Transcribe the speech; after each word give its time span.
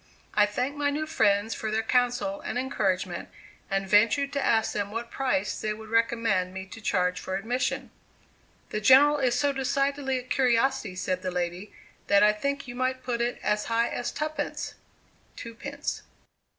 I 0.33 0.47
thanked 0.47 0.79
my 0.79 0.89
new 0.89 1.05
friends 1.05 1.53
for 1.53 1.69
their 1.69 1.83
counsel 1.83 2.41
and 2.43 2.57
encouragement, 2.57 3.29
and 3.69 3.87
ventured 3.87 4.33
to 4.33 4.43
ask 4.43 4.73
them 4.73 4.89
what 4.89 5.11
price 5.11 5.61
they 5.61 5.73
would 5.73 5.89
recommend 5.91 6.55
me 6.55 6.65
to 6.69 6.81
charge 6.81 7.19
for 7.19 7.35
admission. 7.35 7.91
"The 8.71 8.81
General 8.81 9.19
is 9.19 9.35
so 9.37 9.53
decidedly 9.53 10.17
a 10.17 10.23
curiosity," 10.23 10.95
said 10.95 11.21
the 11.21 11.29
lady, 11.29 11.71
"that 12.07 12.23
I 12.23 12.33
think 12.33 12.67
you 12.67 12.73
might 12.73 13.03
put 13.03 13.21
it 13.21 13.39
as 13.43 13.65
high 13.65 13.89
as 13.89 14.11
tuppence!" 14.11 14.73
(two 15.35 15.53
pence.) 15.53 16.01